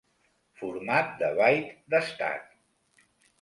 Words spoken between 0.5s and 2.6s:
Format de byte d'estat.